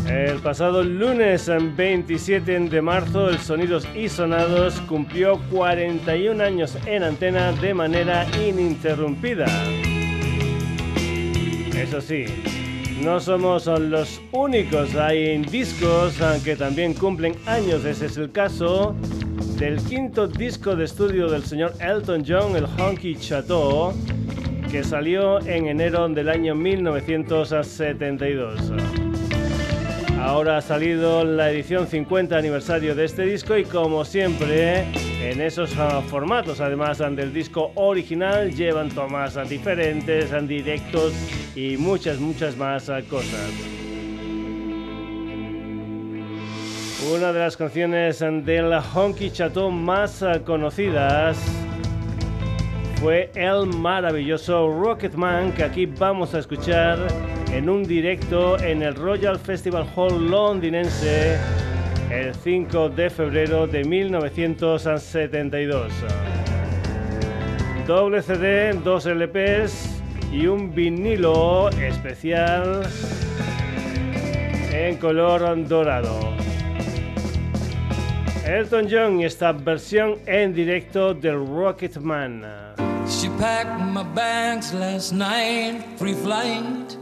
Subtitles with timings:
[0.07, 7.53] El pasado lunes 27 de marzo el Sonidos y Sonados cumplió 41 años en antena
[7.53, 9.47] de manera ininterrumpida.
[11.81, 12.27] Eso sí,
[13.03, 18.95] no somos los únicos, hay discos que también cumplen años, ese es el caso
[19.57, 23.95] del quinto disco de estudio del señor Elton John, el Honky Chateau,
[24.71, 29.10] que salió en enero del año 1972.
[30.21, 34.85] Ahora ha salido la edición 50 aniversario de este disco y como siempre
[35.23, 41.15] en esos ah, formatos, además del disco original, llevan tomas diferentes, directos
[41.57, 43.51] y muchas, muchas más ah, cosas.
[47.13, 51.39] Una de las canciones del Honky Chateau más ah, conocidas
[53.01, 56.99] fue el maravilloso Rocketman que aquí vamos a escuchar
[57.51, 61.39] en un directo en el Royal Festival Hall londinense
[62.11, 65.93] el 5 de febrero de 1972.
[67.87, 72.83] Doble CD, dos LPs y un vinilo especial
[74.73, 76.35] en color dorado.
[78.47, 82.61] Elton John y esta versión en directo del Rocketman.
[83.41, 86.95] Packed my bags last night, free flight.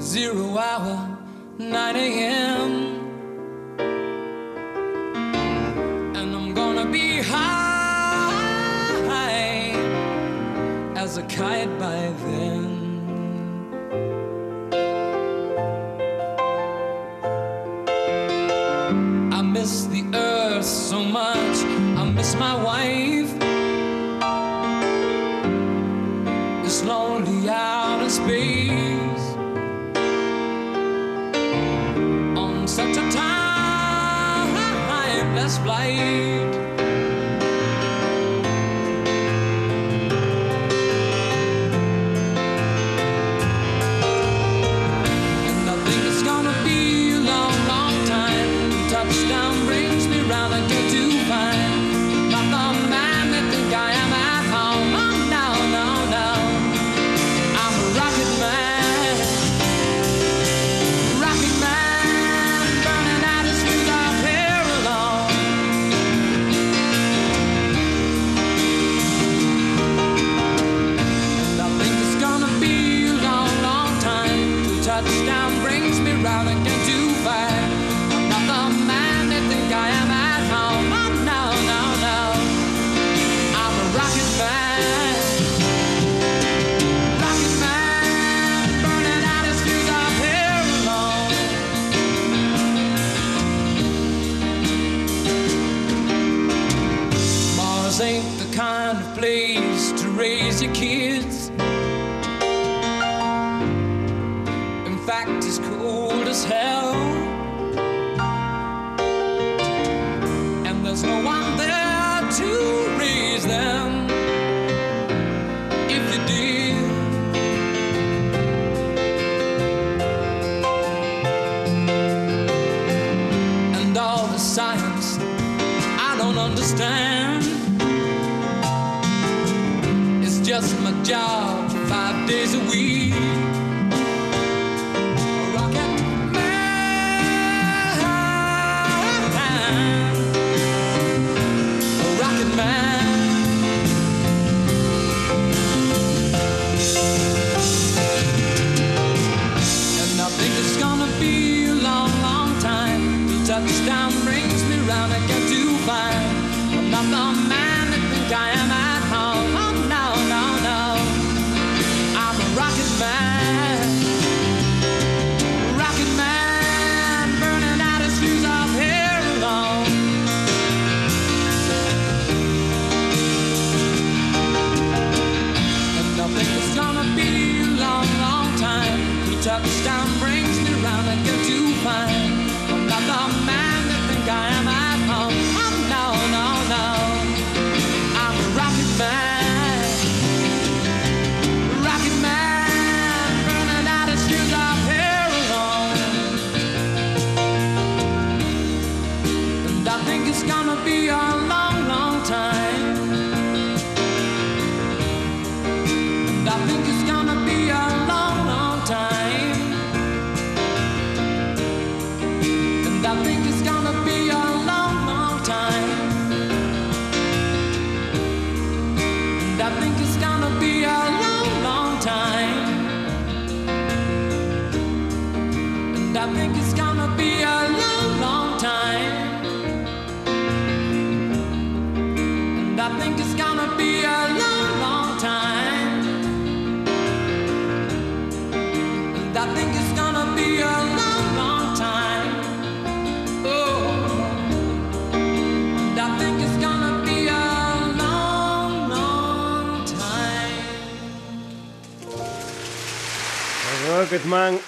[0.00, 1.16] Zero hour,
[1.58, 2.72] 9 a.m.
[6.16, 7.54] And I'm gonna be high
[10.96, 12.70] as a kite by then.
[19.32, 21.62] I miss the earth so much,
[22.14, 23.32] miss my wife.
[26.62, 29.26] This lonely outer space.
[32.36, 33.10] On such a
[34.52, 36.43] timeless flight.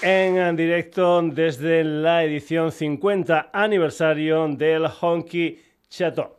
[0.09, 5.59] En directo desde la edición 50 aniversario del Honky
[5.91, 6.31] Chateau.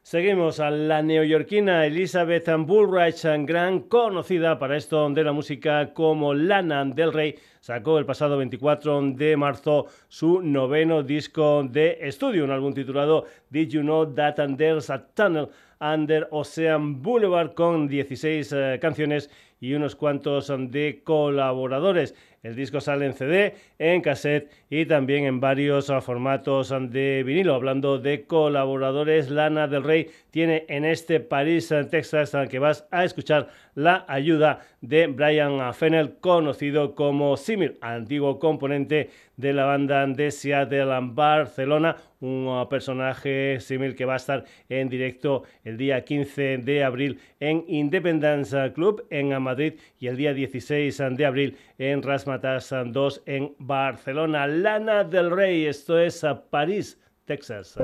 [0.00, 6.84] Seguimos a la neoyorquina Elizabeth Bullrich, gran conocida para esto de la música como Lana
[6.84, 12.72] del Rey, sacó el pasado 24 de marzo su noveno disco de estudio, un álbum
[12.72, 15.48] titulado Did You Know That There's a Tunnel
[15.80, 19.30] Under Ocean Boulevard con 16 eh, canciones
[19.60, 22.14] y unos cuantos de colaboradores.
[22.42, 27.54] El disco sale en CD, en cassette y también en varios formatos de vinilo.
[27.54, 33.48] Hablando de colaboradores, Lana del Rey tiene en este París, Texas, que vas a escuchar
[33.80, 40.98] la ayuda de Brian Fennell, conocido como Simil, antiguo componente de la banda de Seattle
[41.02, 47.18] Barcelona, un personaje Simil que va a estar en directo el día 15 de abril
[47.40, 53.54] en Independence Club en Madrid y el día 16 de abril en Rasmatas 2 en
[53.58, 54.46] Barcelona.
[54.46, 57.78] Lana del Rey, esto es a París, Texas.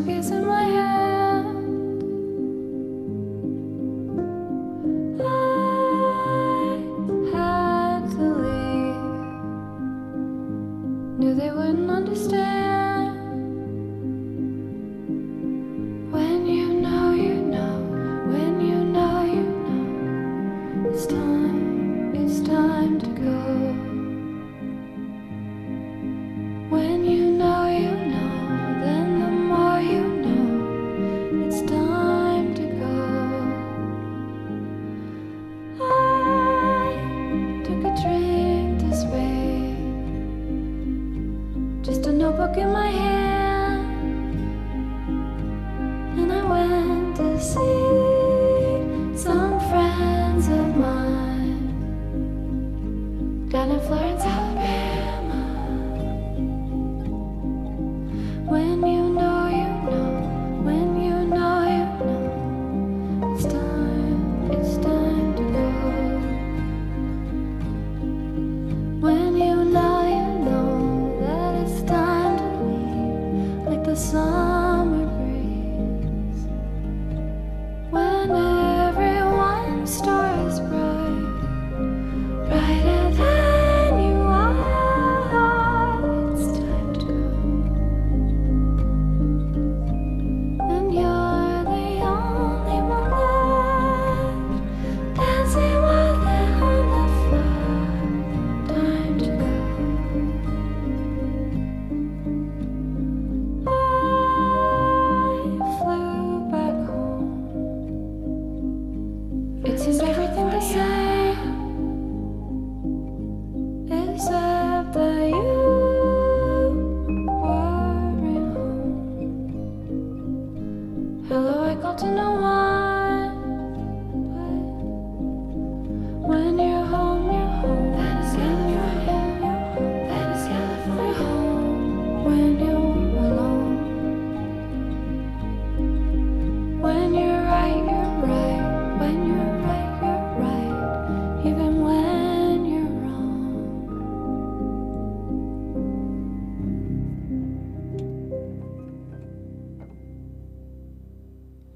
[0.00, 0.59] to get my.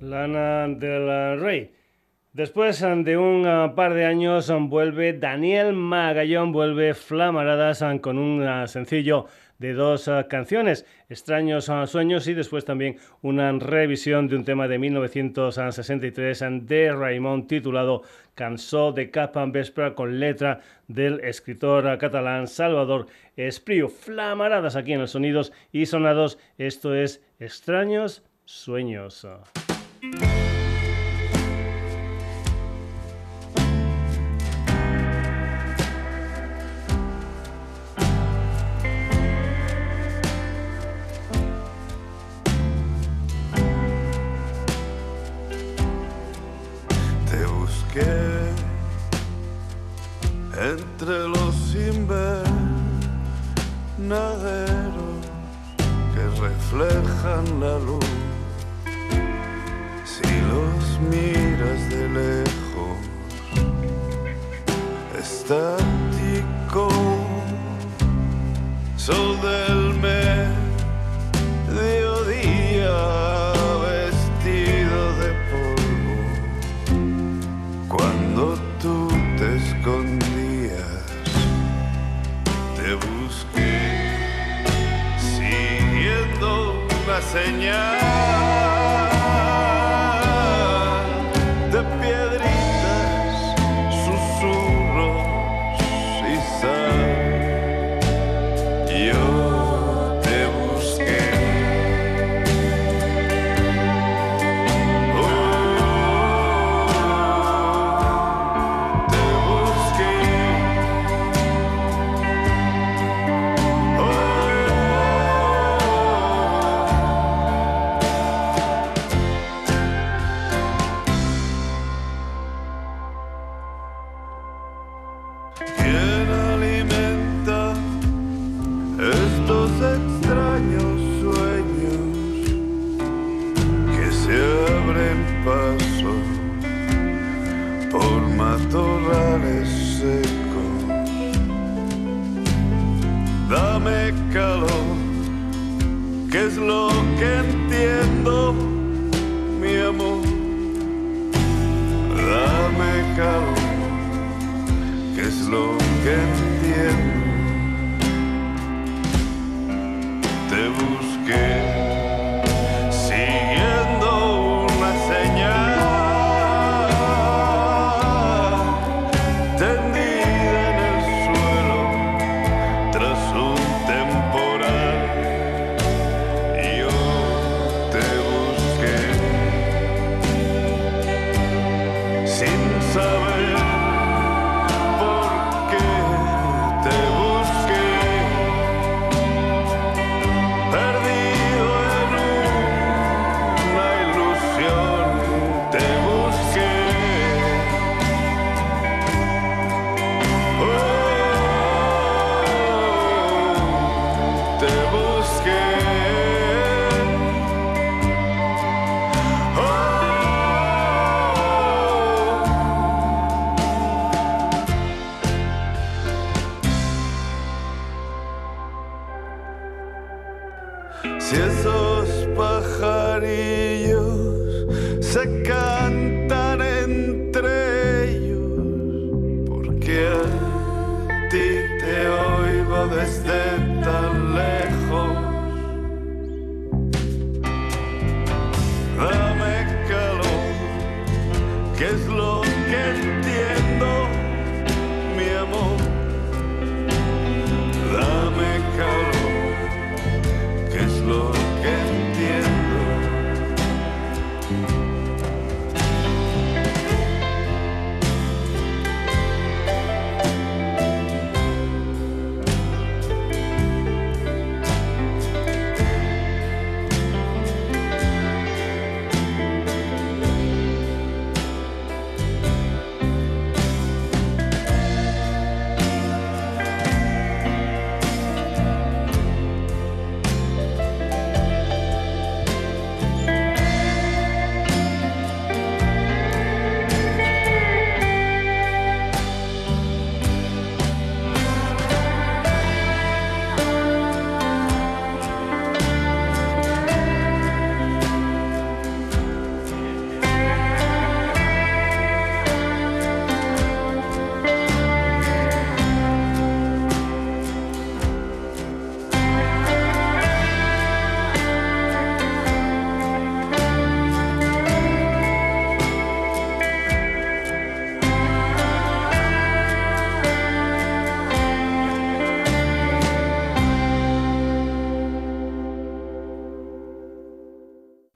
[0.05, 1.73] Lana del Rey.
[2.33, 9.27] Después de un ah, par de años vuelve Daniel Magallón, vuelve Flamaradas con un sencillo
[9.59, 16.45] de dos canciones, Extraños Sueños y después también una revisión de un tema de 1963
[16.63, 18.03] de Raymond titulado
[18.35, 23.07] Cansó de Capa Vespra con letra del escritor catalán Salvador
[23.37, 23.89] Espriu.
[23.89, 29.27] Flamaradas aquí en los sonidos y sonados, esto es Extraños Sueños.
[30.05, 30.44] Entre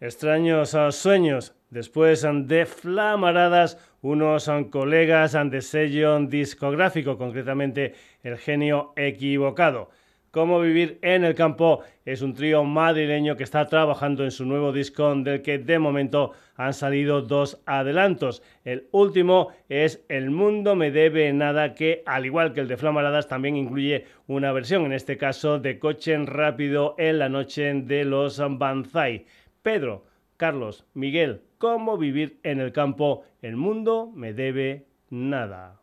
[0.00, 1.57] Extraños sueños.
[1.71, 9.90] Después de Flamaradas, unos colegas de sello discográfico, concretamente El Genio Equivocado.
[10.31, 14.73] Cómo vivir en el campo es un trío madrileño que está trabajando en su nuevo
[14.73, 18.43] disco del que de momento han salido dos adelantos.
[18.64, 23.26] El último es El mundo me debe nada que al igual que el de Flamaradas
[23.26, 28.40] también incluye una versión, en este caso de Coche rápido en la noche de los
[28.59, 29.25] Banzai.
[29.62, 35.81] Pedro, Carlos, Miguel, cómo vivir en el campo, el mundo me debe nada.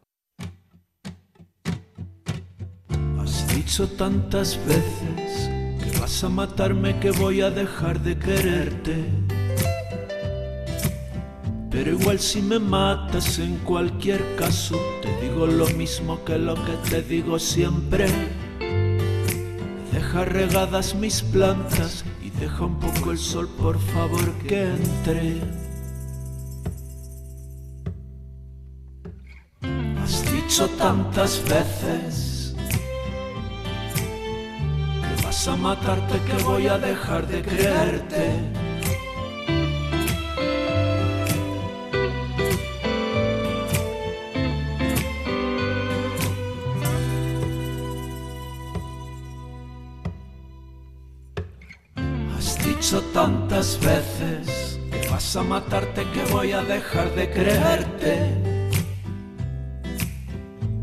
[3.19, 5.49] Has dicho tantas veces
[5.83, 9.05] que vas a matarme, que voy a dejar de quererte.
[11.69, 16.77] Pero igual si me matas en cualquier caso, te digo lo mismo que lo que
[16.89, 18.05] te digo siempre.
[19.91, 22.05] Deja regadas mis plantas
[22.39, 25.41] Deja un poco el sol, por favor, que entre.
[30.01, 32.55] Has dicho tantas veces
[35.01, 38.64] que vas a matarte, que voy a dejar de creerte.
[53.65, 58.17] Tantas veces que vas a matarte, que voy a dejar de creerte.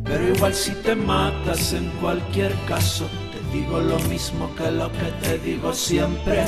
[0.04, 5.12] Pero igual si te matas en cualquier caso, te digo lo mismo que lo que
[5.22, 6.44] te digo siempre.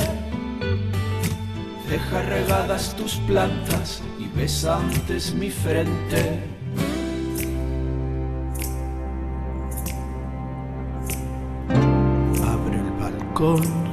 [1.89, 6.43] Deja regadas tus plantas y besa antes mi frente.
[12.43, 13.84] Abre el balcón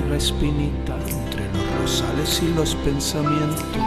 [0.00, 3.82] caiga espinita entre los rosales y los pensamientos.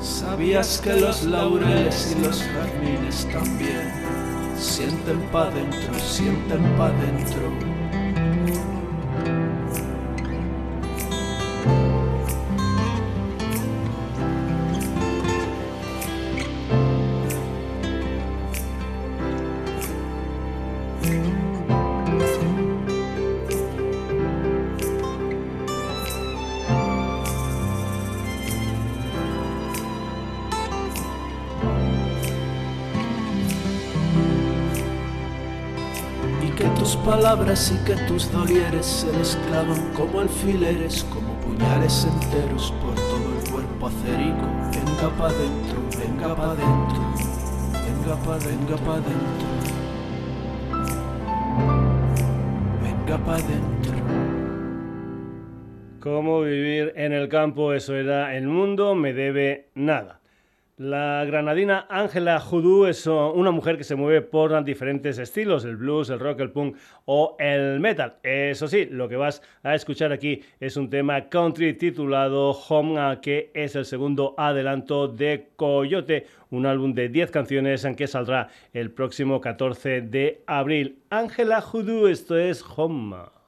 [0.00, 3.92] ¿Sabías que los laureles y los jardines también
[4.56, 7.79] sienten pa' dentro, sienten pa' dentro?
[37.10, 43.50] Palabras y que tus dolieres se desclavan como alfileres, como puñales enteros por todo el
[43.50, 44.46] cuerpo acerico.
[44.72, 47.02] Venga pa' dentro, venga pa' dentro,
[47.72, 49.48] venga pa' venga pa' dentro.
[52.82, 53.94] Venga pa' dentro.
[56.00, 57.72] ¿Cómo vivir en el campo?
[57.72, 60.19] Eso era El mundo me debe nada.
[60.80, 66.08] La granadina Ángela Judú es una mujer que se mueve por diferentes estilos, el blues,
[66.08, 68.14] el rock, el punk o el metal.
[68.22, 73.50] Eso sí, lo que vas a escuchar aquí es un tema country titulado Home, que
[73.52, 78.90] es el segundo adelanto de Coyote, un álbum de 10 canciones en que saldrá el
[78.90, 81.02] próximo 14 de abril.
[81.10, 83.39] Ángela Judú, esto es Home.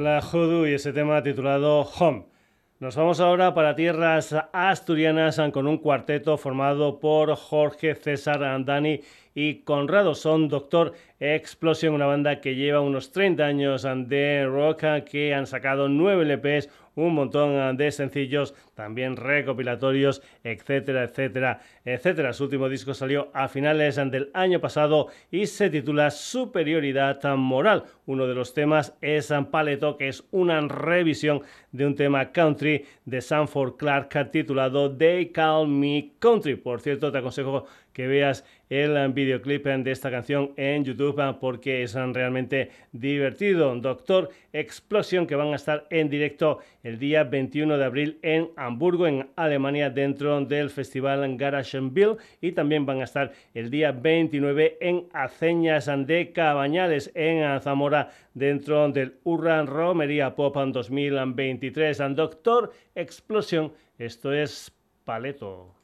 [0.00, 2.24] Ángela Judu y ese tema titulado Home.
[2.78, 9.02] Nos vamos ahora para tierras asturianas con un cuarteto formado por Jorge César Andani
[9.34, 10.14] y Conrado.
[10.14, 15.88] Son Doctor Explosion, una banda que lleva unos 30 años de rock, que han sacado
[15.88, 22.32] 9 LPs, un montón de sencillos, también recopilatorios, etcétera, etcétera, etcétera.
[22.32, 27.84] Su último disco salió a finales del año pasado y se titula Superioridad Moral.
[28.06, 33.20] Uno de los temas es Paleto, que es una revisión de un tema country de
[33.20, 36.56] Sanford Clark titulado They Call Me Country.
[36.56, 41.94] Por cierto, te aconsejo que veas el videoclip de esta canción en YouTube porque es
[41.94, 43.74] realmente divertido.
[43.74, 49.06] Doctor Explosion que van a estar en directo el día 21 de abril en Hamburgo,
[49.08, 55.08] en Alemania, dentro del festival Garagenville y también van a estar el día 29 en
[55.12, 61.98] Aceñas de Cabañales, en Zamora, dentro del Urran Romería Pop 2023.
[62.14, 64.72] Doctor Explosion, esto es
[65.04, 65.74] Paleto.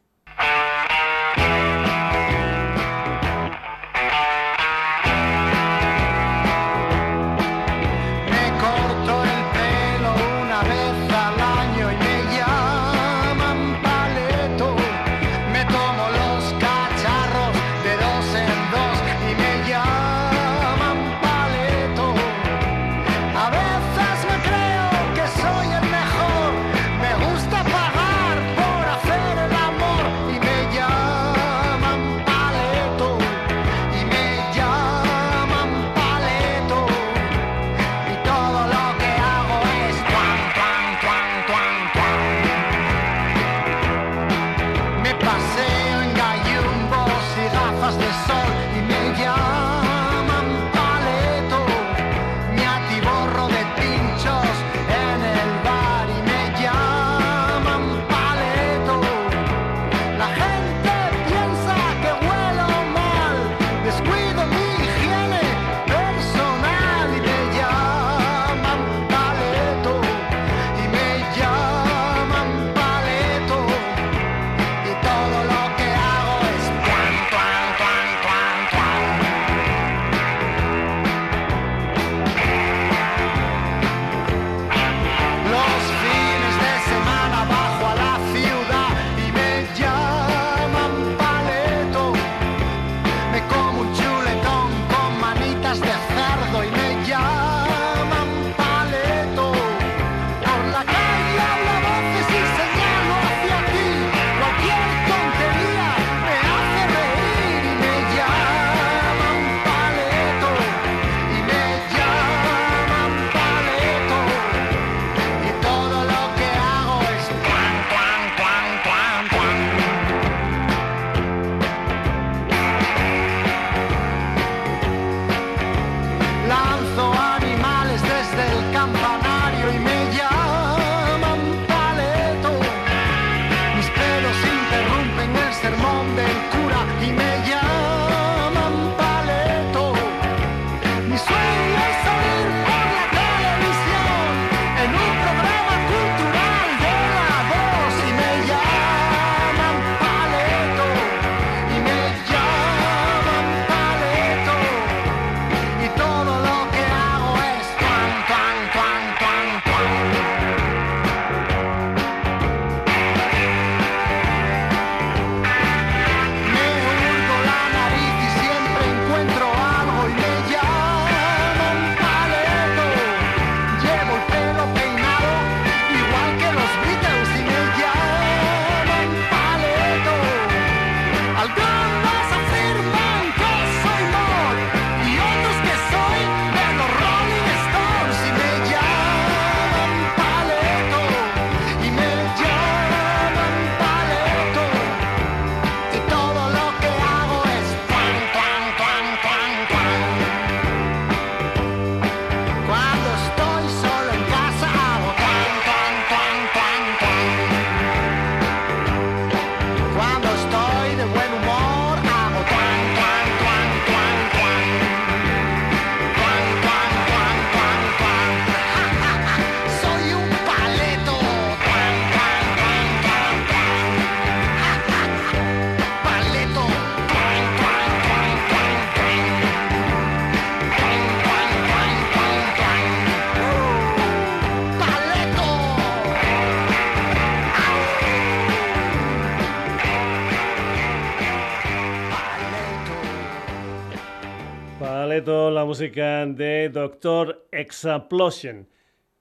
[245.87, 248.67] Música de Doctor Explosion.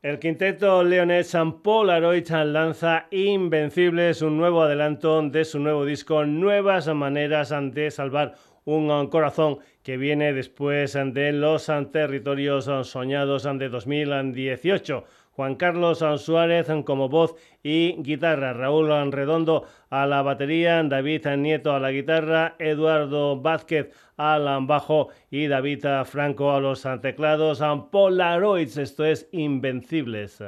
[0.02, 6.88] El quinteto Leonets and Polaroid lanza Invencibles, un nuevo adelanto de su nuevo disco, Nuevas
[6.88, 8.34] Maneras de Salvar
[8.66, 15.06] un corazón que viene después de los territorios soñados de 2018.
[15.36, 21.80] Juan Carlos Suárez como voz y guitarra, Raúl Redondo a la batería, David Nieto a
[21.80, 27.62] la guitarra, Eduardo Vázquez al bajo y David Franco a los teclados.
[27.92, 30.42] Polaroids, esto es Invencibles.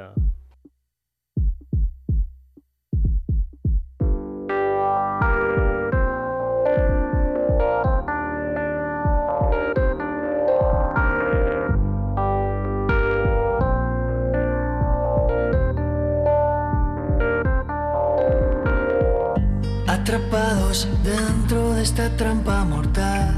[20.68, 23.34] Dentro de esta trampa mortal.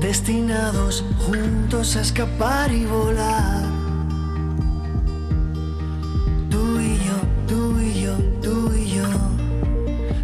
[0.00, 3.64] Destinados juntos a escapar y volar.
[6.48, 7.16] Tú y yo,
[7.48, 9.08] tú y yo, tú y yo.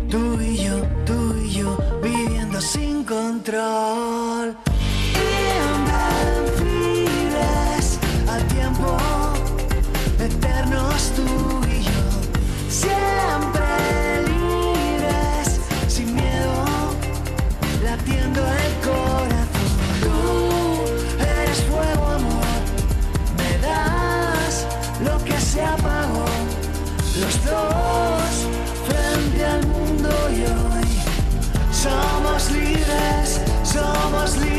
[0.08, 4.56] Tú y yo, tú y yo, viviendo sin control.
[6.54, 8.96] Invencibles al tiempo,
[10.20, 11.63] eternos tú
[28.86, 30.88] frente al mundo y hoy
[31.72, 34.53] somos libres, somos libres.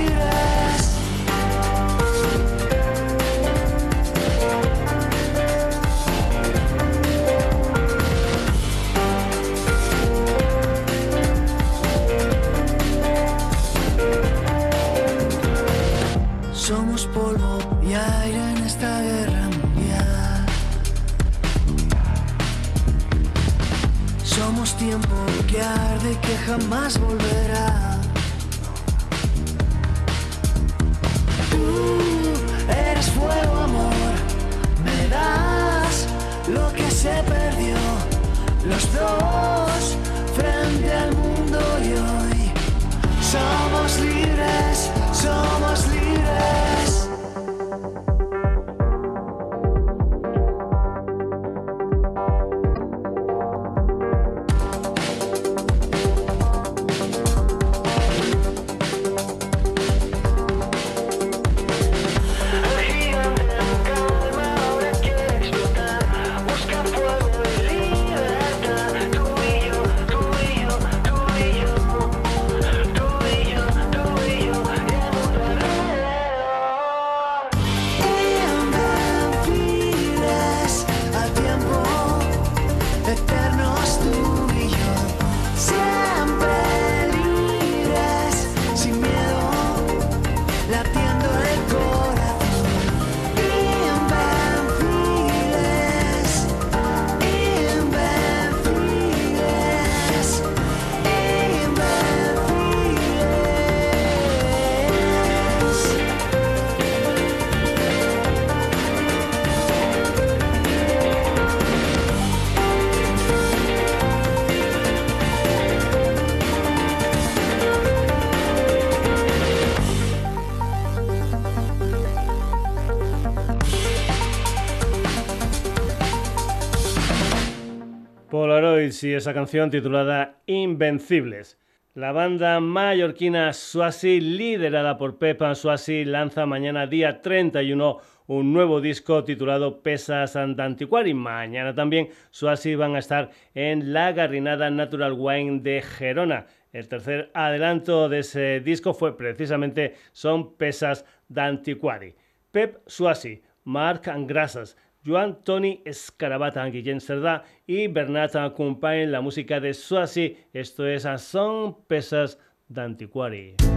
[129.03, 131.57] Y esa canción titulada Invencibles.
[131.93, 139.23] La banda mallorquina Suasi, liderada por Pepa Suasi, lanza mañana día 31 un nuevo disco
[139.23, 141.13] titulado Pesas and Antiquari.
[141.13, 146.47] Mañana también Suasi van a estar en la Garrinada Natural Wine de Gerona.
[146.71, 152.15] El tercer adelanto de ese disco fue precisamente Son Pesas d'Antiquari.
[152.51, 159.73] Pep Suasi, Mark Grasas, Joan Tony Escarabata, Guillén Cerdá y Bernat en la música de
[159.73, 160.37] Suasi.
[160.51, 163.55] Esto es a Son Pesas d'Antiquari.
[163.59, 163.74] és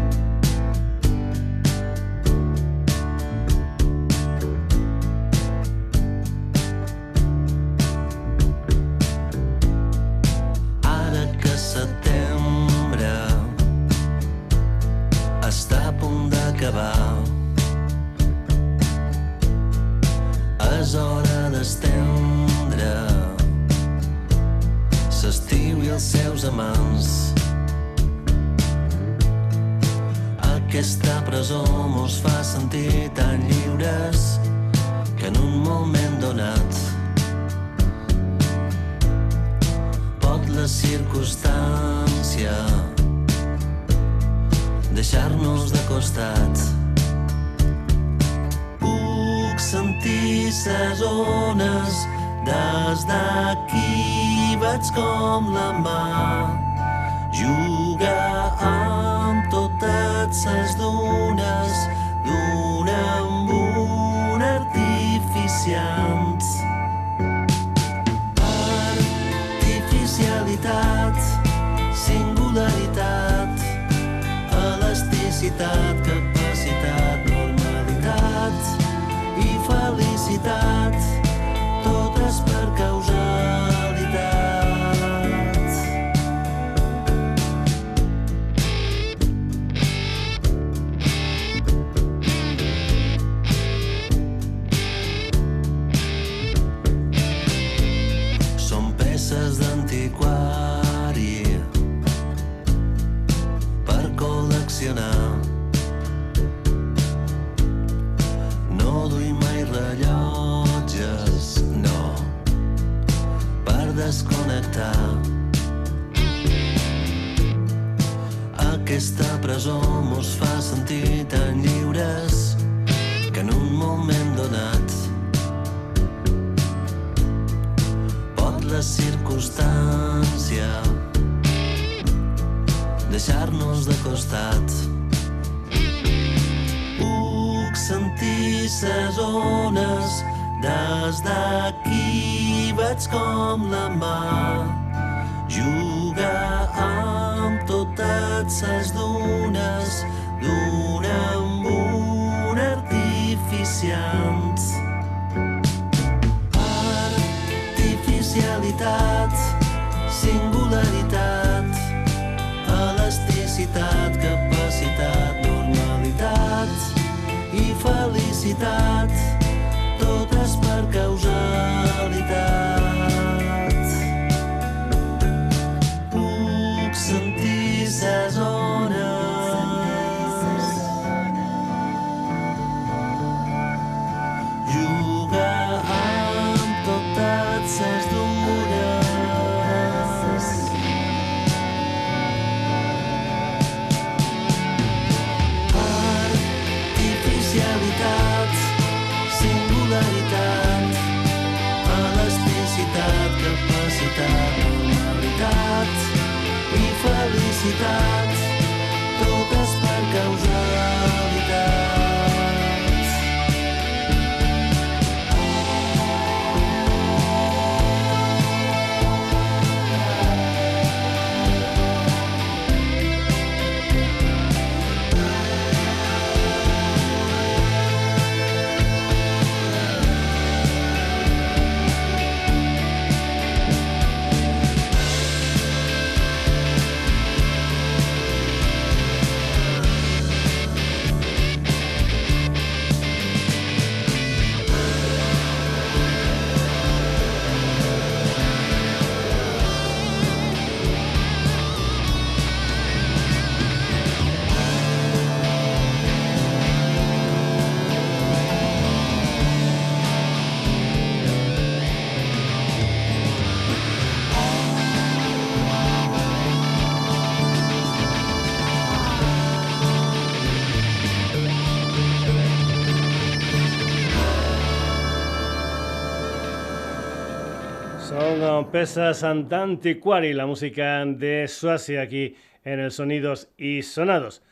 [278.70, 284.42] pesas Antantiquari, la música de Suasia aquí en el Sonidos y Sonados.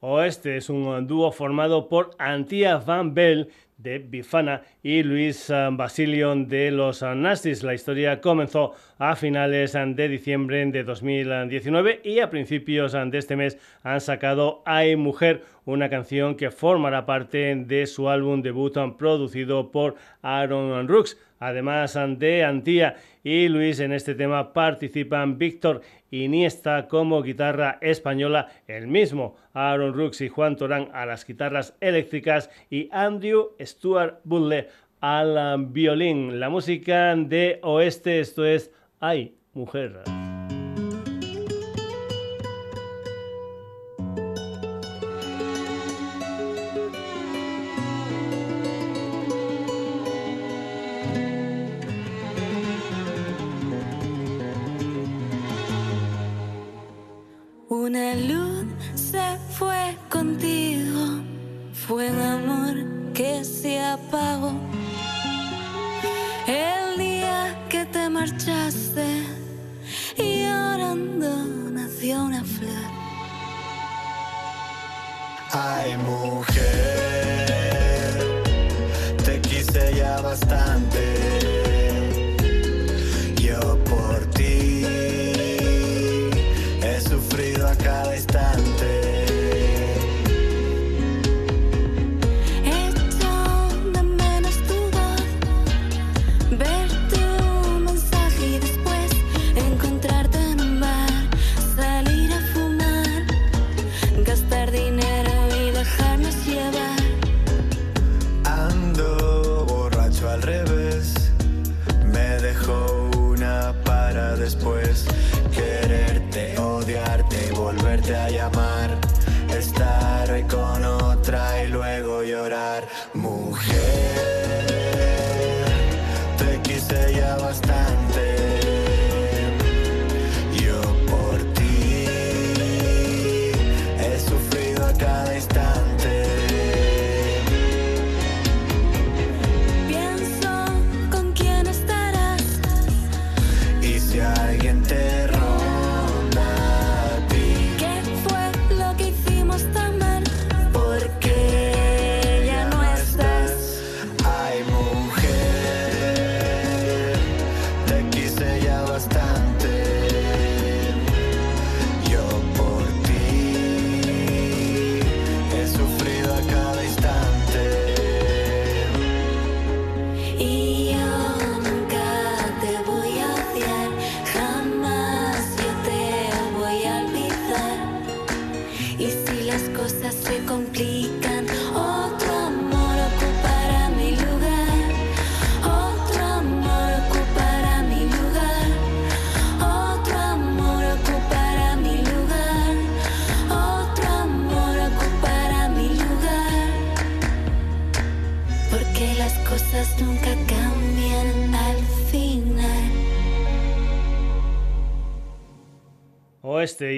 [0.00, 6.70] Oeste es un dúo formado por Antia Van Bell de Bifana y Luis Basilio de
[6.70, 7.62] los Nasties.
[7.62, 13.58] La historia comenzó a finales de diciembre de 2019 y a principios de este mes
[13.82, 19.94] han sacado Ay Mujer, una canción que formará parte de su álbum debut producido por
[20.22, 21.18] Aaron Rooks.
[21.40, 22.96] Además de Antía
[23.28, 30.22] y Luis en este tema participan Víctor Iniesta como guitarra española, el mismo Aaron Rooks
[30.22, 34.70] y Juan Torán a las guitarras eléctricas y Andrew Stuart Butler
[35.02, 36.40] al violín.
[36.40, 40.27] La música de Oeste, esto es Ay, mujer.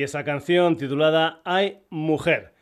[0.01, 2.55] Y esa canción titulada Hay Mujer.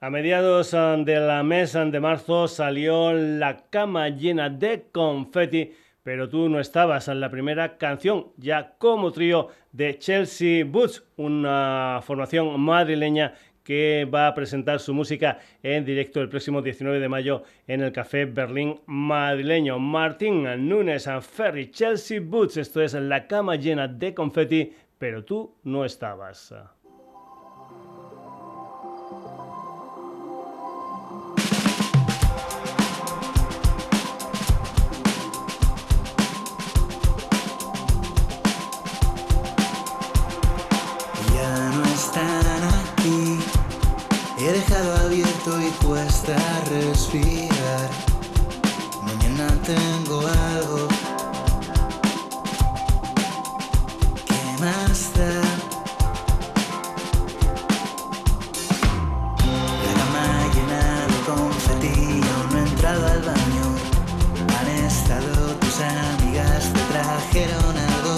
[0.00, 5.72] A mediados ah, de la mes ah, de marzo salió La cama llena de confeti,
[6.02, 12.00] pero tú no estabas en la primera canción, ya como trío de Chelsea Boots, una
[12.02, 17.42] formación madrileña que va a presentar su música en directo el próximo 19 de mayo
[17.66, 19.78] en el Café Berlín madrileño.
[19.78, 25.84] Martín Núñez, Ferry, Chelsea Boots, esto es La cama llena de confeti, pero tú no
[25.84, 26.54] estabas.
[46.96, 47.90] Respirar.
[49.02, 50.18] Mañana tengo
[50.54, 50.88] algo.
[54.26, 55.34] ¿Qué más da?
[59.84, 61.96] La cama llena de confeti,
[62.50, 63.66] no he entrado al baño.
[64.56, 68.16] Han estado tus amigas, te trajeron algo.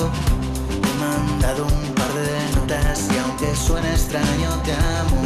[0.83, 5.18] Te he mandado un par de notas y aunque suene extraño te amo.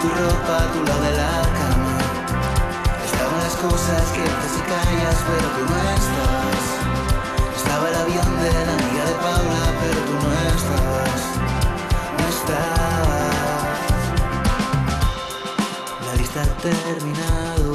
[0.00, 1.96] Tu ropa a tu lado de la cama.
[3.04, 6.64] Estaban las cosas que haces y callas, pero tú no estabas.
[7.56, 11.22] Estaba el avión de la amiga de Paula, pero tú no estabas.
[12.18, 14.00] No estabas.
[16.06, 17.70] La lista ha terminado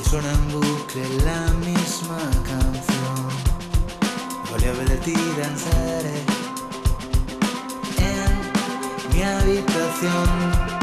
[0.00, 3.20] y suena en bucle la misma canción.
[4.50, 6.22] Ver de ti danzaré
[7.98, 8.32] en
[9.12, 10.79] mi habitación.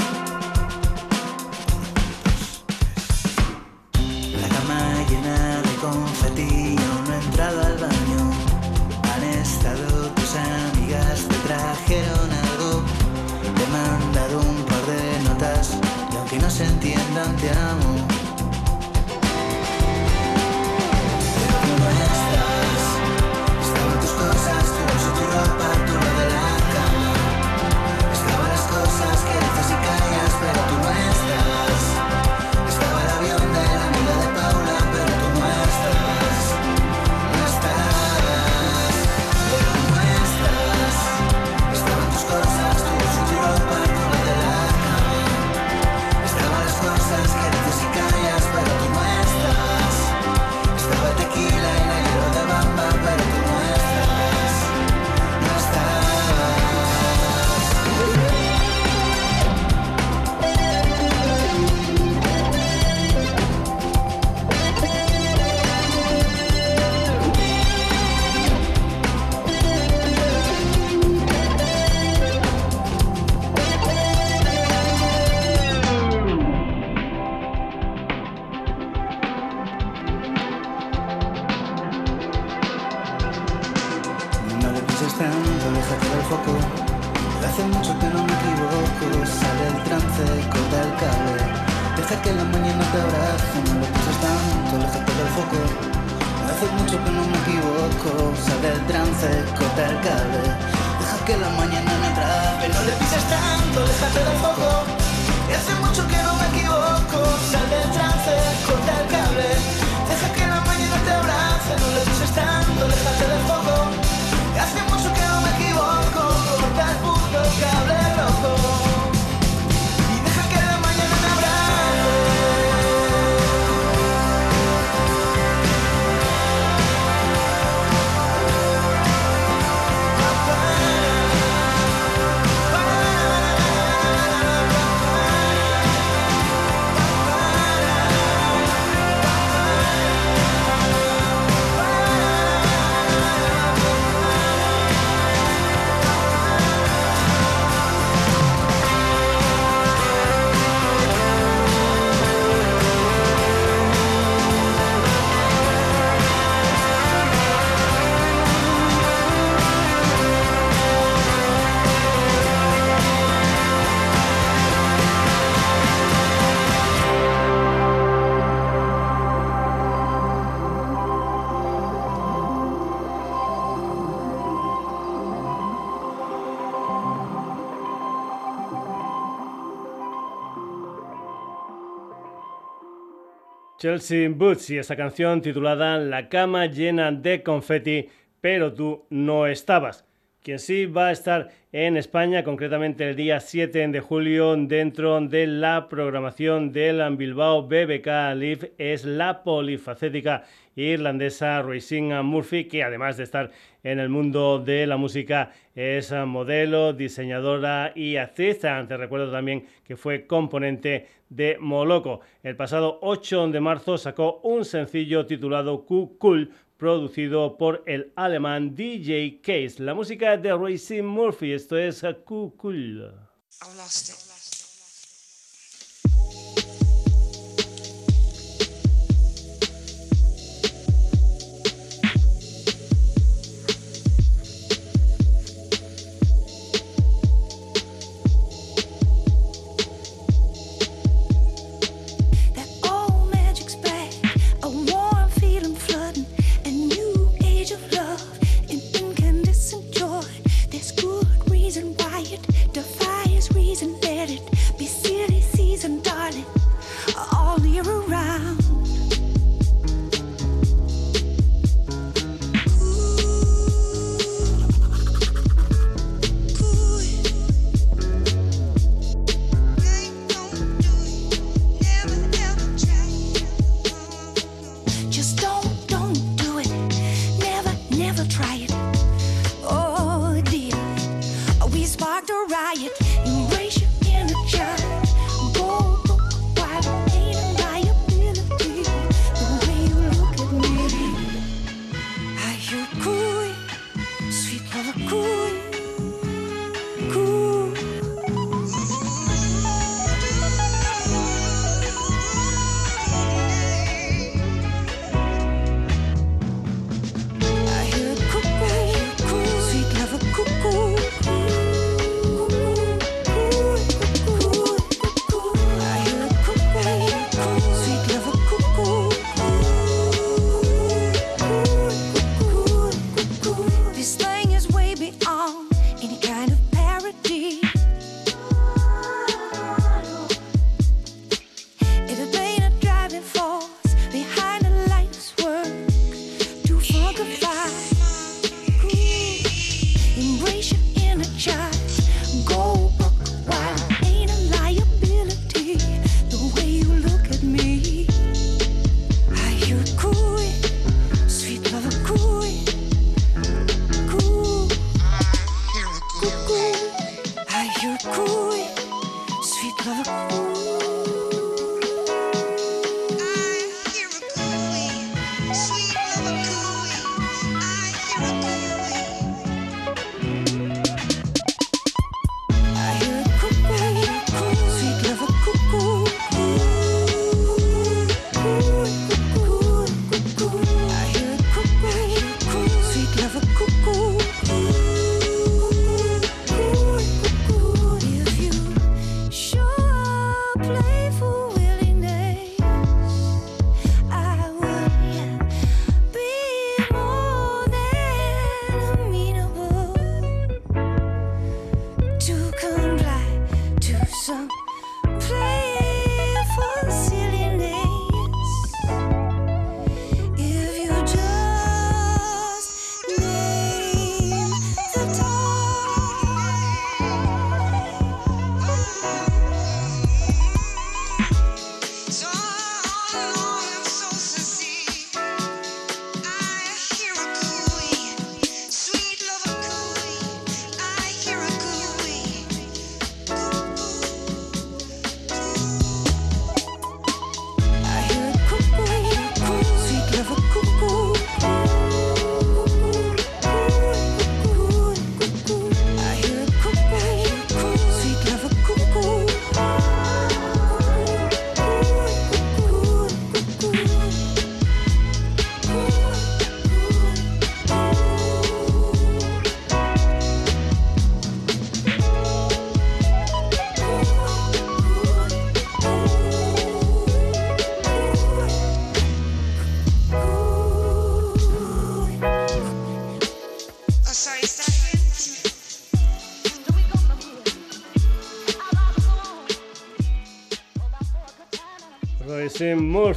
[183.87, 188.09] Chelsea Boots y esa canción titulada La cama llena de confeti,
[188.41, 190.03] pero tú no estabas.
[190.43, 195.47] Quien sí va a estar en España, concretamente el día 7 de julio, dentro de
[195.47, 200.43] la programación del Bilbao BBK Live, es la polifacética
[200.75, 203.51] irlandesa Racing Murphy, que además de estar
[203.83, 208.59] en el mundo de la música es modelo, diseñadora y actriz.
[208.59, 212.21] Te recuerdo también que fue componente de Moloco.
[212.43, 219.41] El pasado 8 de marzo sacó un sencillo titulado Cool producido por el alemán DJ
[219.41, 219.75] Case.
[219.79, 223.11] La música de Racing Murphy, esto es Cool.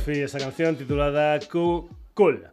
[0.01, 1.39] Murphy, esa canción titulada
[2.15, 2.49] Cool.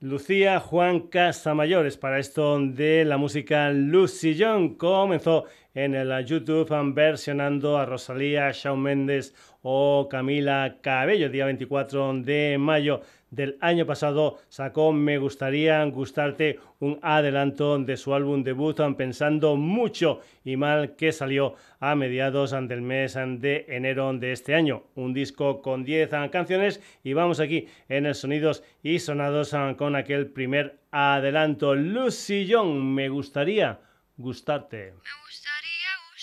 [0.00, 7.78] Lucía Juan Casamayores para esto de la música Lucy John comenzó en el YouTube versionando
[7.78, 11.28] a Rosalía, Shawn Mendes o Camila Cabello.
[11.28, 18.14] Día 24 de mayo del año pasado sacó Me gustaría gustarte un adelanto de su
[18.14, 24.32] álbum debut pensando mucho y mal que salió a mediados del mes de enero de
[24.32, 24.84] este año.
[24.96, 30.26] Un disco con 10 canciones y vamos aquí en el Sonidos y Sonados con aquel
[30.26, 31.74] primer adelanto.
[31.74, 33.78] Lucy Young, me gustaría
[34.16, 34.94] gustarte.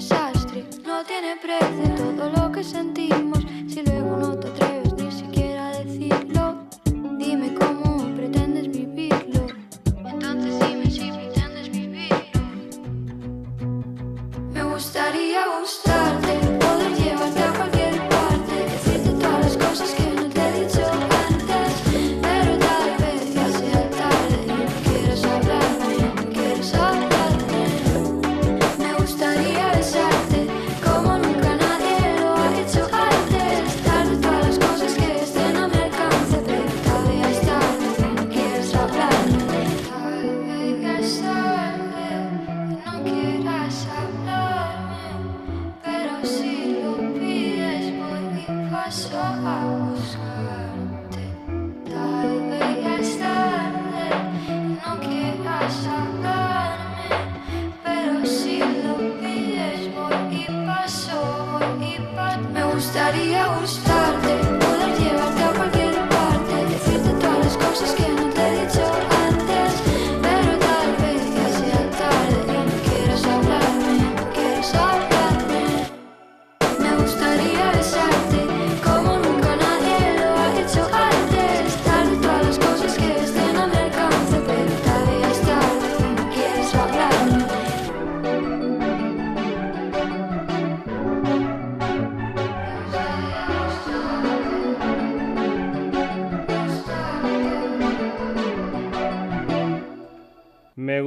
[0.00, 3.44] desastre, no tiene precio todo lo que sentimos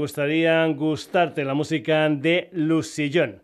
[0.03, 3.41] gustaría gustarte la música de Lucillón.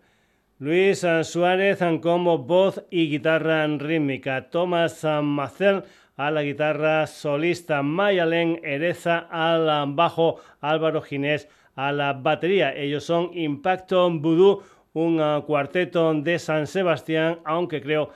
[0.58, 4.50] Luis Suárez como voz y guitarra rítmica.
[4.50, 5.84] Thomas Macel
[6.18, 7.82] a la guitarra solista.
[7.82, 10.42] Mayalen Ereza al bajo.
[10.60, 12.76] Álvaro Ginés a la batería.
[12.76, 18.10] Ellos son Impacto Voodoo, un cuarteto de San Sebastián, aunque creo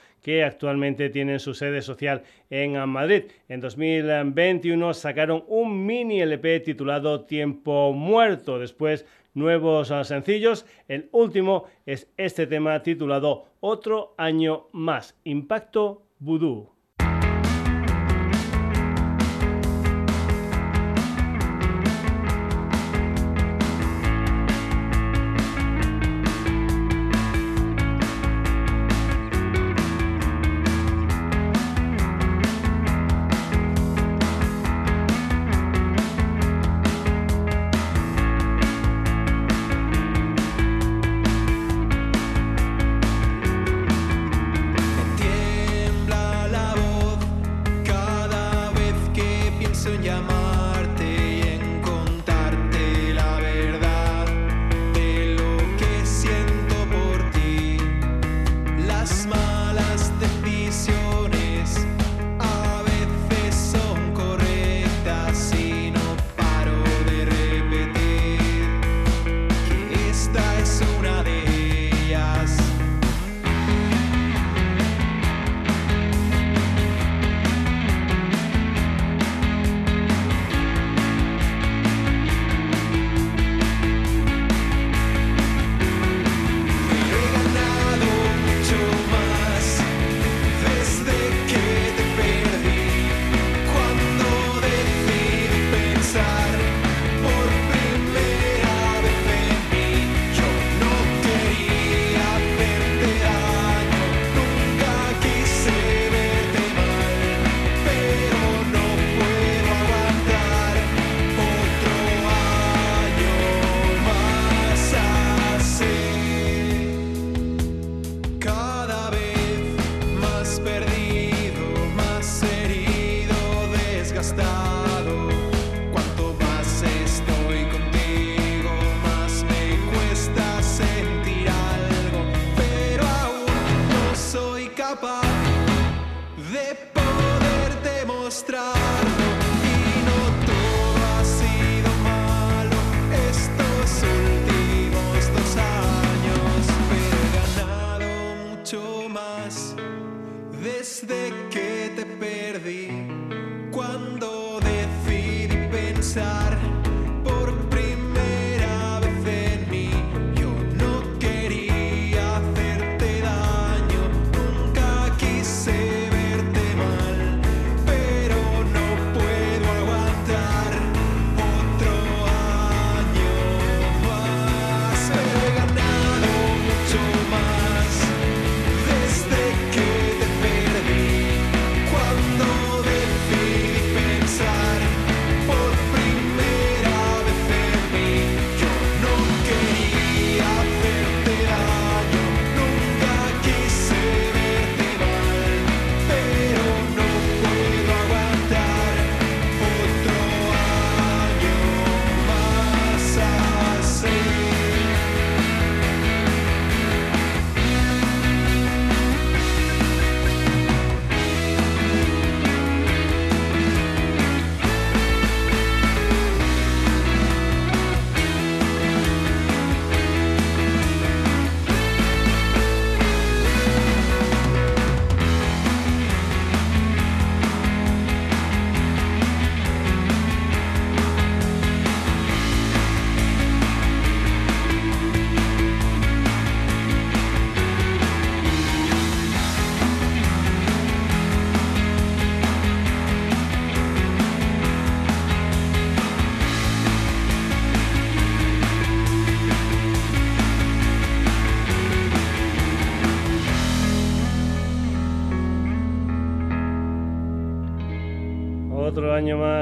[0.44, 3.24] actualmente tienen su sede social en Madrid.
[3.50, 8.60] En 2021 sacaron un mini LP titulado Tiempo Muerto.
[8.60, 10.66] Después nuevos sencillos.
[10.88, 15.20] El último es este tema titulado Otro año más.
[15.24, 16.73] Impacto Voodoo.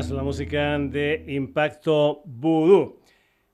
[0.09, 3.01] La música de Impacto Voodoo.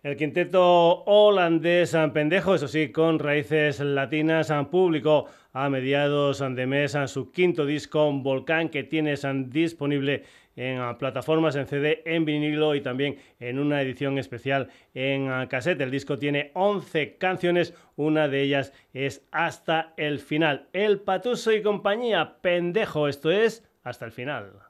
[0.02, 6.98] El quinteto holandés San Pendejo, eso sí, con raíces latinas, publicó a mediados de mes
[7.08, 10.24] su quinto disco, Volcán, que tienes disponible
[10.56, 15.48] en ah, plataformas, en CD, en vinilo y también en una edición especial en ah,
[15.50, 15.82] cassette.
[15.82, 20.70] El disco tiene 11 canciones, una de ellas es Hasta el final.
[20.72, 24.67] El Patuso y compañía, pendejo, esto es Hasta el final.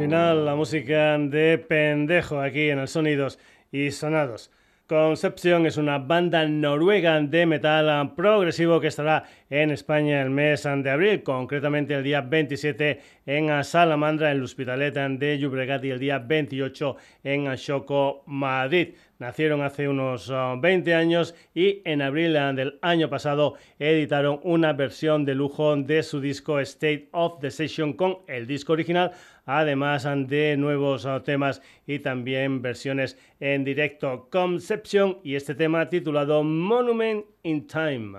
[0.00, 3.38] Final, la música de pendejo aquí en el Sonidos
[3.70, 4.50] y Sonados.
[4.86, 10.90] Conception es una banda noruega de metal progresivo que estará en España el mes de
[10.90, 16.18] abril, concretamente el día 27 en Salamandra, en el Hospitalet de Llobregat y el día
[16.18, 18.94] 28 en Choco, Madrid.
[19.20, 25.26] Nacieron hace unos uh, 20 años y en abril del año pasado editaron una versión
[25.26, 29.12] de lujo de su disco State of the Session con el disco original,
[29.58, 34.28] además de nuevos uh, temas y también versiones en directo.
[34.30, 38.16] Conception y este tema titulado Monument in Time.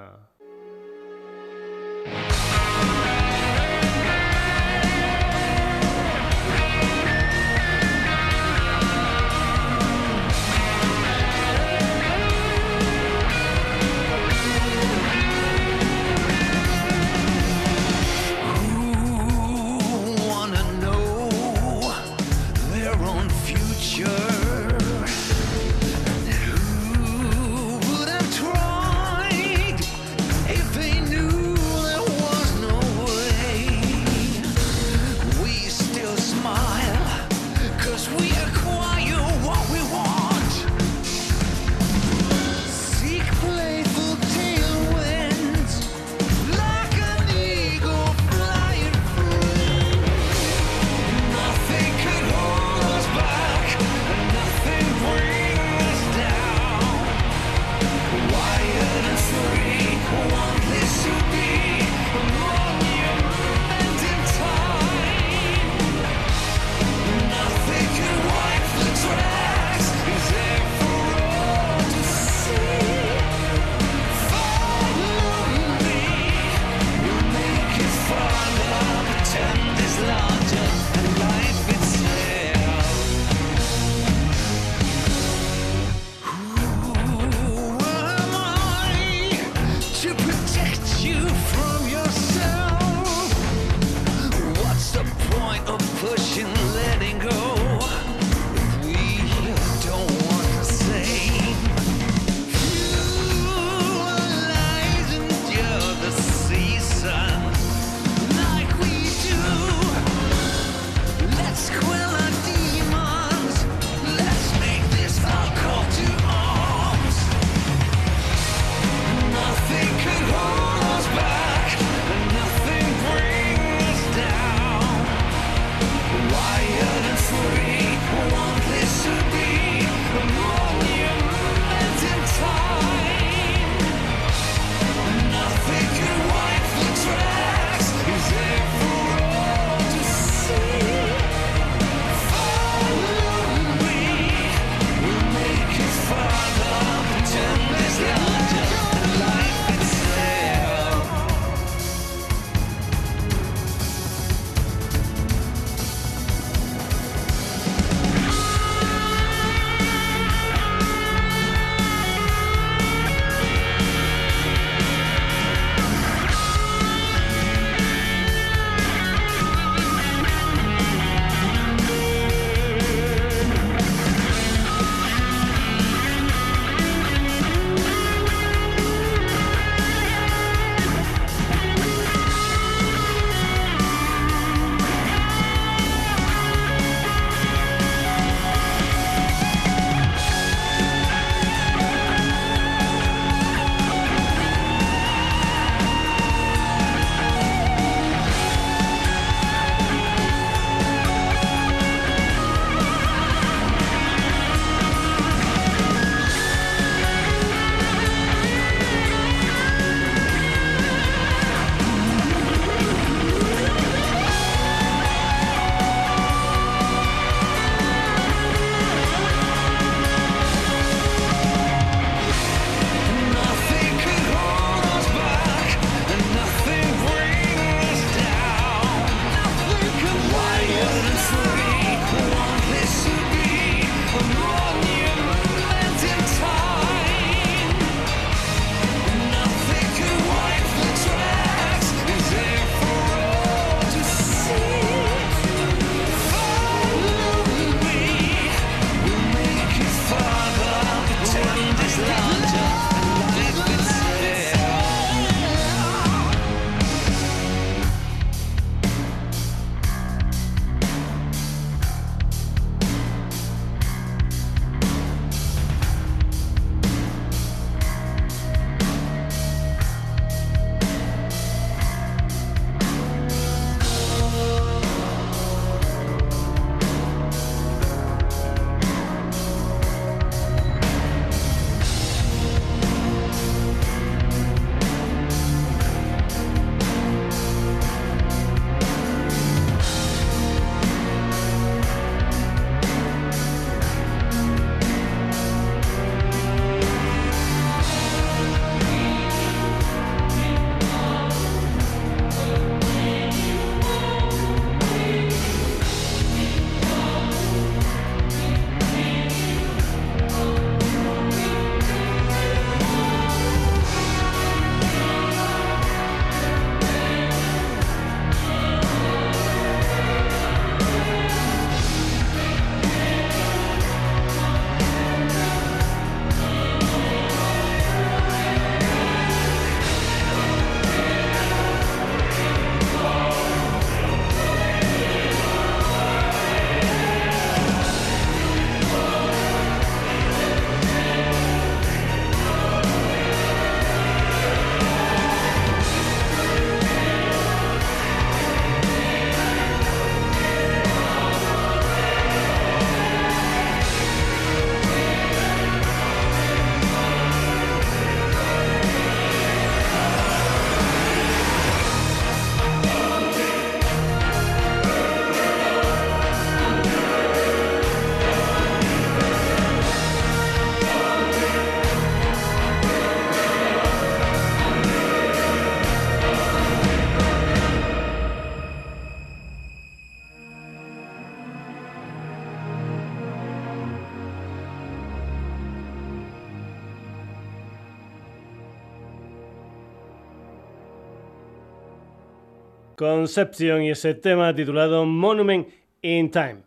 [393.02, 395.68] Conception y ese tema titulado Monument
[396.04, 396.58] in Time.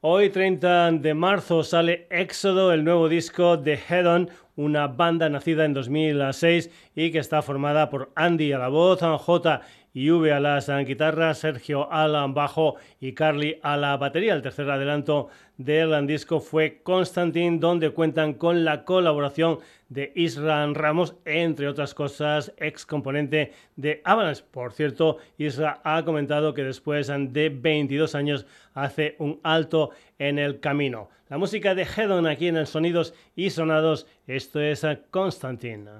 [0.00, 5.64] Hoy 30 de marzo sale Éxodo, el nuevo disco de Head On, una banda nacida
[5.64, 9.60] en 2006 y que está formada por Andy a la voz, J
[9.96, 14.34] V a las guitarras, Sergio al bajo y Carly a la batería.
[14.34, 21.16] El tercer adelanto del disco fue Constantine, donde cuentan con la colaboración de Isra Ramos,
[21.24, 24.44] entre otras cosas, ex componente de Avalanche.
[24.50, 30.60] Por cierto, Isra ha comentado que después de 22 años hace un alto en el
[30.60, 31.08] camino.
[31.30, 35.90] La música de Hedon aquí en el Sonidos y Sonados, esto es Constantine.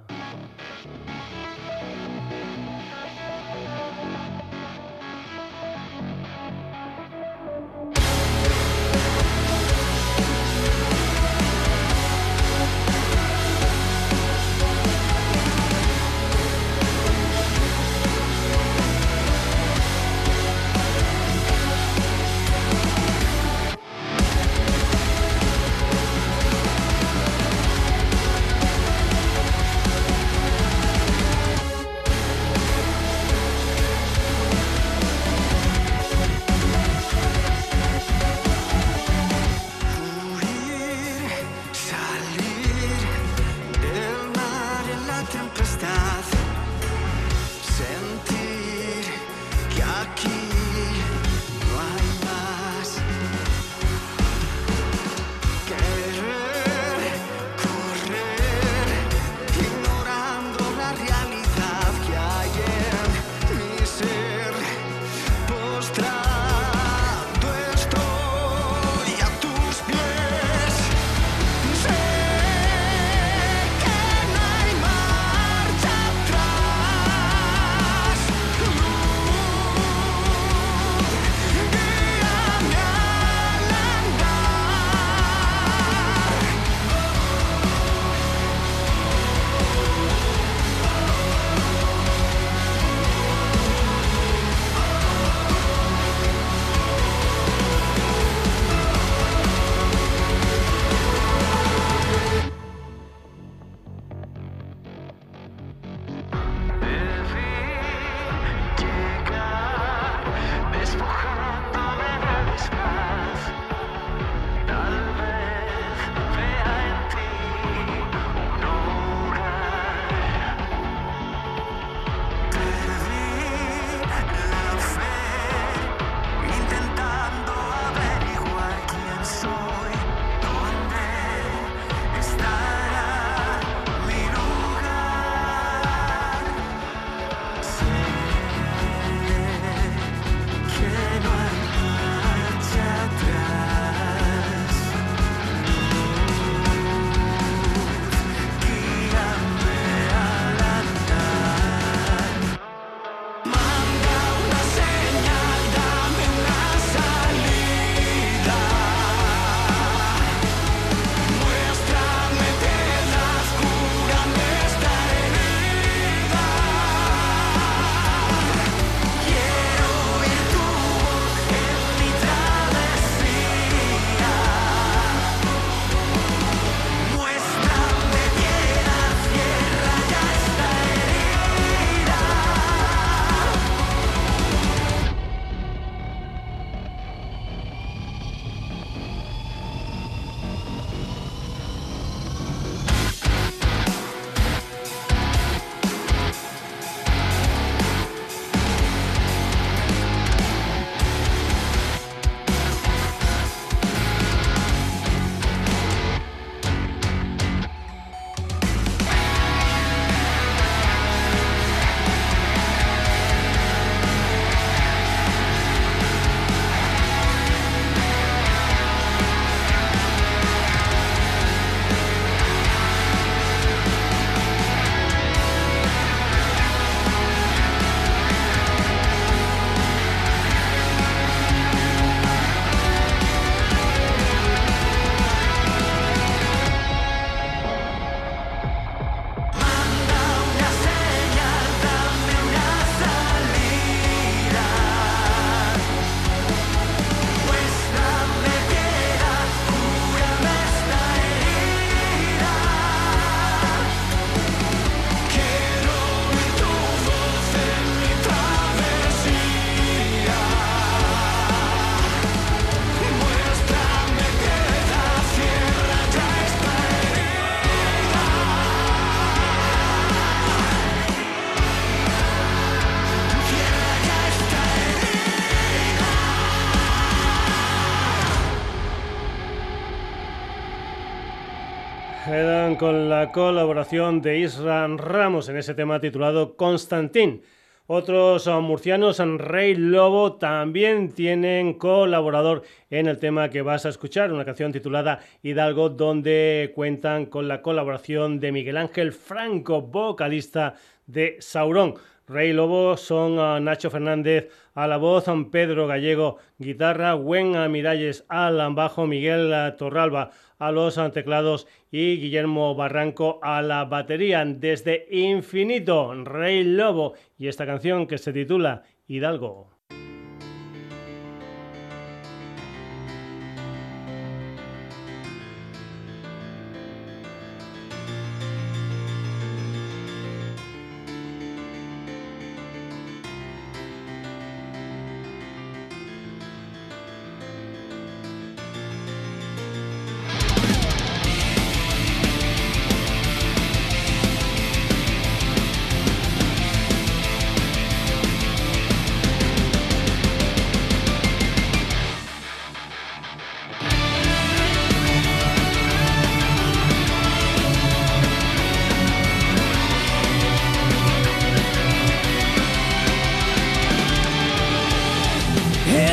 [283.36, 287.42] Colaboración de Isra Ramos en ese tema titulado Constantín.
[287.86, 294.46] Otros murcianos, Rey Lobo, también tienen colaborador en el tema que vas a escuchar, una
[294.46, 300.72] canción titulada Hidalgo, donde cuentan con la colaboración de Miguel Ángel Franco, vocalista
[301.06, 301.96] de Saurón.
[302.26, 308.24] Rey Lobo son uh, Nacho Fernández a la voz, um, Pedro Gallego guitarra, Gwen Miralles
[308.28, 311.66] al bajo, Miguel uh, Torralba a los teclados
[311.98, 314.44] y Guillermo Barranco a la batería.
[314.44, 319.75] Desde Infinito, Rey Lobo y esta canción que se titula Hidalgo.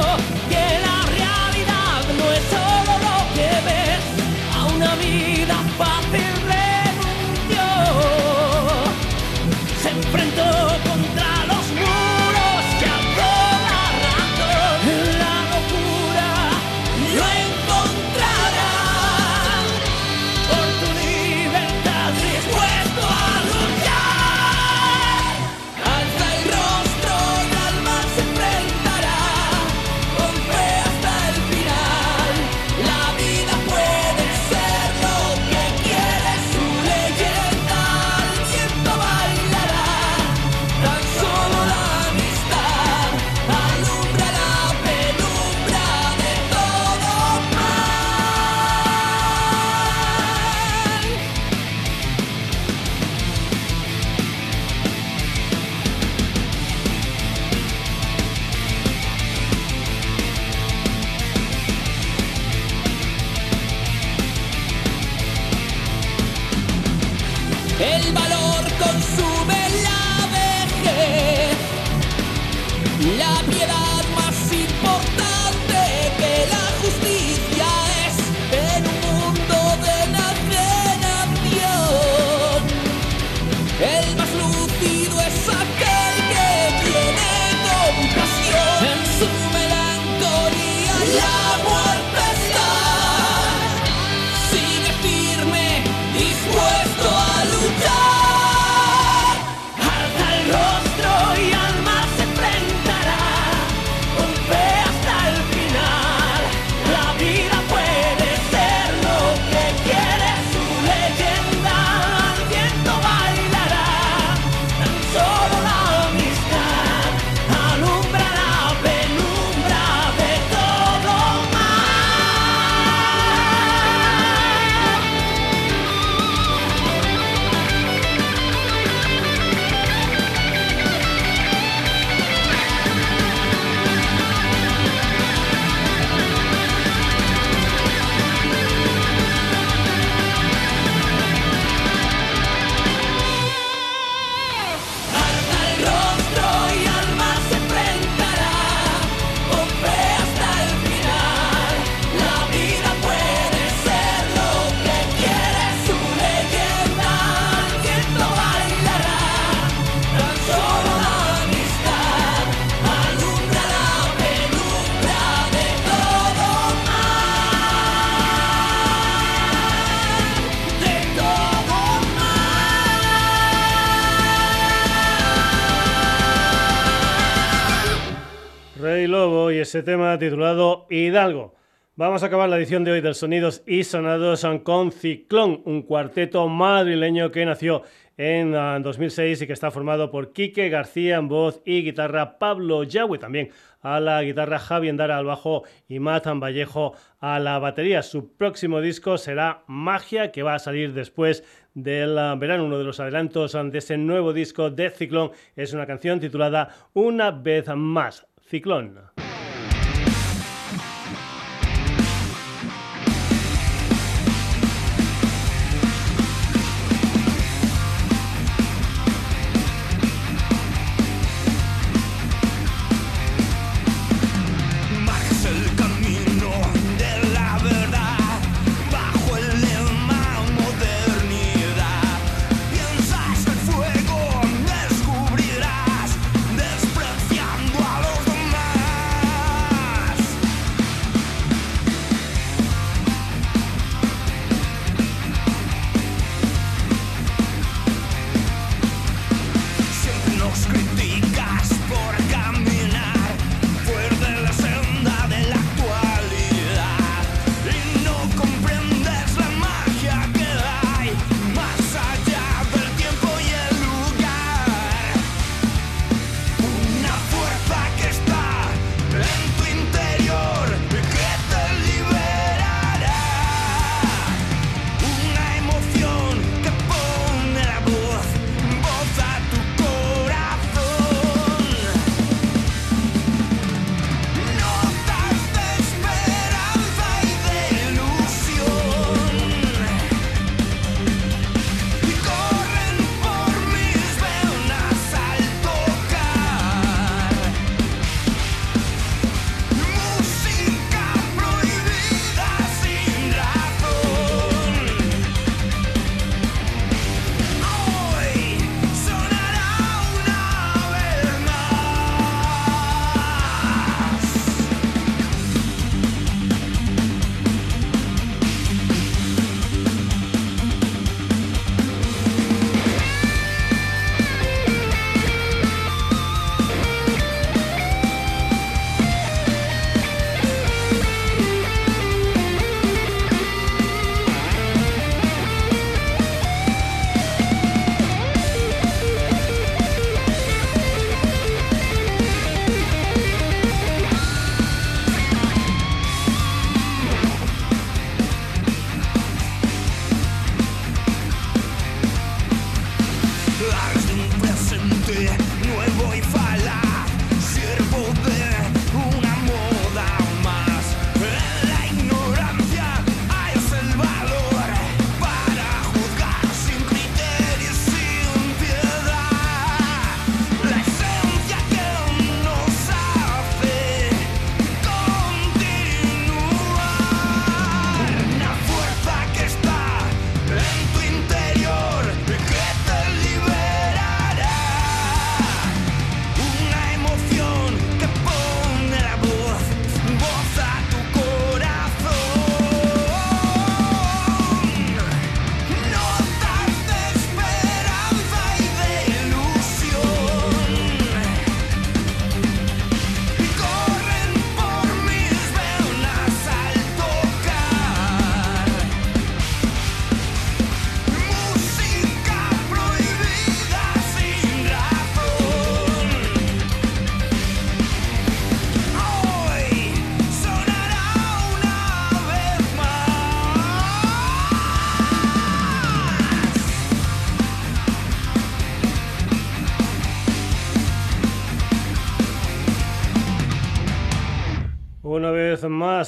[179.72, 181.56] ese tema titulado Hidalgo.
[181.96, 186.50] Vamos a acabar la edición de hoy del Sonidos y Sonados con Ciclón, un cuarteto
[186.50, 187.84] madrileño que nació
[188.18, 192.84] en ah, 2006 y que está formado por Quique García en voz y guitarra, Pablo
[192.84, 198.04] Yagüe también a la guitarra, Javi Endara al bajo y Matan Vallejo a la batería.
[198.04, 201.46] Su próximo disco será Magia, que va a salir después
[201.76, 202.66] del ah, verano.
[202.66, 206.76] Uno de los adelantos ah, de ese nuevo disco de Ciclón es una canción titulada
[206.94, 209.11] Una vez más, Ciclón.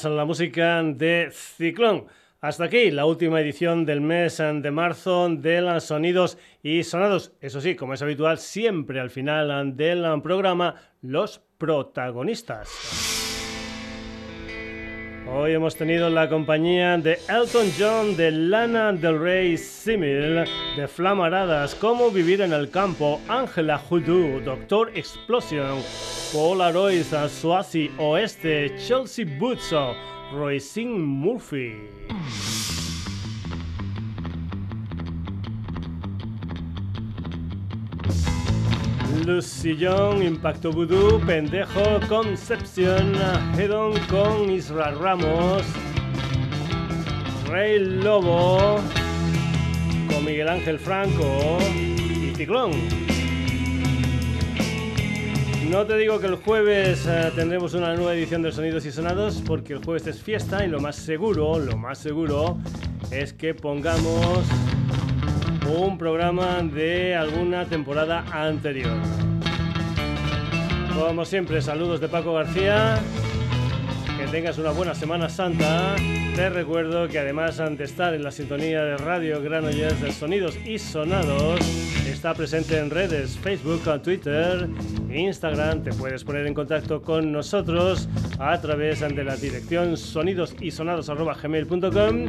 [0.10, 2.08] La música de Ciclón.
[2.42, 7.32] Hasta aquí la última edición del mes de marzo de los sonidos y sonados.
[7.40, 13.23] Eso sí, como es habitual, siempre al final del programa, los protagonistas.
[15.36, 20.46] Hoy hemos tenido la compañía de Elton John, de Lana del Rey Simil,
[20.76, 25.82] de Flamaradas, Cómo vivir en el campo, Angela Hoodoo, Doctor Explosion,
[26.32, 29.96] Polaroid, Swazi Oeste, Chelsea Butzo,
[30.34, 31.74] Roisin Murphy.
[39.26, 43.14] Lucillón, Impacto Voodoo, Pendejo, Concepción,
[43.58, 45.64] Hedon con Israel Ramos,
[47.48, 48.82] Rey Lobo,
[50.10, 52.72] con Miguel Ángel Franco y Ciclón.
[55.70, 59.42] No te digo que el jueves eh, tendremos una nueva edición de Sonidos y Sonados
[59.46, 62.58] porque el jueves es fiesta y lo más seguro, lo más seguro
[63.10, 64.46] es que pongamos
[65.68, 68.98] un programa de alguna temporada anterior.
[70.94, 73.00] Como siempre, saludos de Paco García.
[74.24, 75.98] Que tengas una buena Semana Santa.
[76.34, 80.80] Te recuerdo que además de estar en la sintonía de Radio Granollers de Sonidos y
[80.80, 81.60] Sonados,
[82.08, 84.70] está presente en redes Facebook, Twitter,
[85.14, 85.84] Instagram.
[85.84, 88.08] Te puedes poner en contacto con nosotros
[88.40, 92.28] a través de la dirección sonidosysonados.gmail.com